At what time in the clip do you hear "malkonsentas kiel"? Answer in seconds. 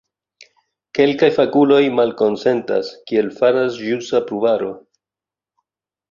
1.97-3.29